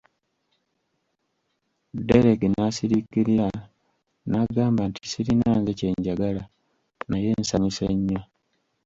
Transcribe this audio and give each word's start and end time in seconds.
Dereki 2.07 2.47
n'asiriikirira, 2.49 3.47
n'agamba 4.29 4.81
nti 4.89 5.01
Sirina 5.11 5.51
nze 5.59 5.71
kye 5.79 5.89
njagala 5.99 6.43
naye 7.09 7.29
nsanyuse 7.41 7.85
nnyo. 7.95 8.21